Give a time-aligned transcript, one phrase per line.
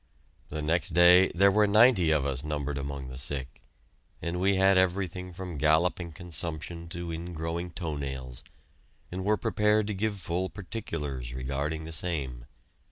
[0.49, 3.61] The next day there were ninety of us numbered among the sick,
[4.19, 8.43] and we had everything from galloping consumption to ingrowing toe nails,
[9.11, 12.47] and were prepared to give full particulars regarding the same.